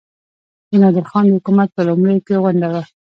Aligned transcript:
د 0.69 0.71
نادرخان 0.81 1.25
د 1.27 1.31
حکومت 1.37 1.69
په 1.73 1.81
لومړیو 1.87 2.25
کې 2.25 2.41
غونډه 2.43 2.67
وه. 2.73 2.83